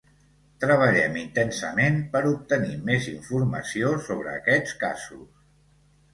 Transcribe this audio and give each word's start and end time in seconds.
Treballem 0.61 1.19
intensament 1.23 1.99
per 2.15 2.21
obtenir 2.31 2.73
més 2.89 3.11
informació 3.13 3.93
sobre 4.09 4.35
aquests 4.41 4.77
casos. 4.87 5.31